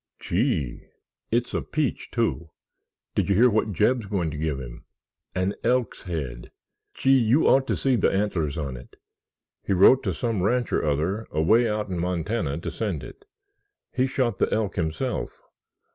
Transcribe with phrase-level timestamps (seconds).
[0.19, 0.87] "Gee!"
[1.29, 2.49] "It's a peach, too!
[3.13, 4.83] Did you hear what Jeb's going to give him?
[5.35, 8.95] An elk's head—gee, you ought to see the antlers on it.
[9.61, 13.25] He wrote to some ranch or other away out in Montana to send it.
[13.91, 15.39] He shot the elk himself.